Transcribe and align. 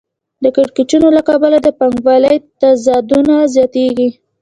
د 0.43 0.45
کړکېچونو 0.55 1.07
له 1.17 1.21
کبله 1.29 1.57
د 1.61 1.67
پانګوالۍ 1.79 2.37
تضادونه 2.61 3.33
زیاتېږي 3.55 4.09